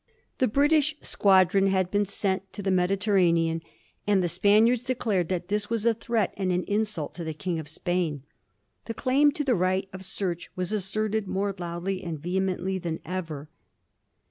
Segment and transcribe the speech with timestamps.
[0.39, 3.61] The British squadron had been sent to the Mediterranean,
[4.07, 7.59] and the Spaniards declared that this was a threat and an insult to the King
[7.59, 8.23] of Spain.
[8.85, 13.47] The claim to the right of search was asserted more loudly and vehemently than ever.